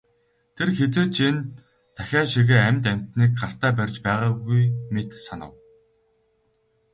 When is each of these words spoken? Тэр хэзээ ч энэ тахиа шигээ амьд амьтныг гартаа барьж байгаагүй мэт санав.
Тэр 0.55 0.69
хэзээ 0.77 1.07
ч 1.15 1.17
энэ 1.27 1.41
тахиа 1.95 2.23
шигээ 2.31 2.61
амьд 2.69 2.83
амьтныг 2.91 3.31
гартаа 3.39 3.71
барьж 3.77 3.95
байгаагүй 4.05 4.63
мэт 4.93 5.09
санав. 5.25 5.53